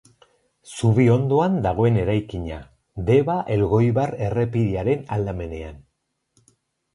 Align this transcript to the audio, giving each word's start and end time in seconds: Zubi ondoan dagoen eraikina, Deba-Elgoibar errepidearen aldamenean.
Zubi 0.69 1.03
ondoan 1.15 1.57
dagoen 1.65 1.99
eraikina, 2.03 2.57
Deba-Elgoibar 3.11 4.15
errepidearen 4.29 5.05
aldamenean. 5.19 5.79